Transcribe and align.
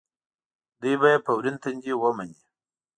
دوی 0.81 0.95
به 1.01 1.07
یې 1.13 1.17
په 1.25 1.31
ورین 1.37 1.57
تندي 1.63 1.93
ومني. 1.97 2.39